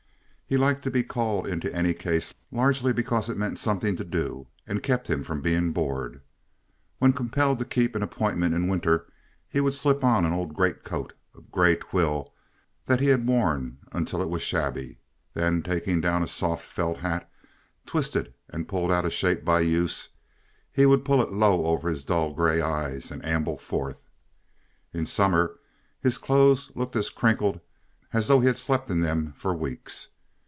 [0.51, 4.47] He liked to be called into any case largely because it meant something to do
[4.67, 6.19] and kept him from being bored.
[6.99, 9.05] When compelled to keep an appointment in winter,
[9.47, 12.33] he would slip on an old greatcoat of gray twill
[12.85, 14.97] that he had worn until it was shabby,
[15.33, 17.31] then, taking down a soft felt hat,
[17.85, 20.09] twisted and pulled out of shape by use,
[20.73, 24.03] he would pull it low over his dull gray eyes and amble forth.
[24.91, 25.57] In summer
[26.01, 27.61] his clothes looked as crinkled
[28.11, 30.09] as though he had slept in them for weeks.